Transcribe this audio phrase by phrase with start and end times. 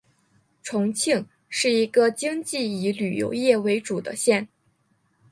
[0.63, 4.47] 重庆是一个经济以旅游业为主的县。